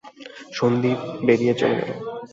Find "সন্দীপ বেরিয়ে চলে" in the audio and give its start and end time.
0.53-1.75